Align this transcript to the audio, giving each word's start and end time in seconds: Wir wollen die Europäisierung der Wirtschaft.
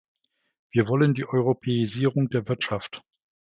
Wir 0.71 0.87
wollen 0.87 1.13
die 1.13 1.27
Europäisierung 1.29 2.27
der 2.31 2.47
Wirtschaft. 2.47 3.03